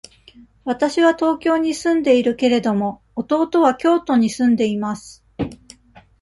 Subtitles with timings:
[0.65, 5.23] わたしは東京に住んでいるけれども、弟は京都に住んでいます。